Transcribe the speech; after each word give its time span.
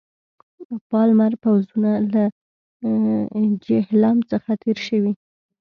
پالمر 0.89 1.33
پوځونه 1.43 1.91
له 2.13 2.23
جیهلم 3.65 4.17
څخه 4.31 4.51
تېر 4.61 4.77
شوي. 4.87 5.13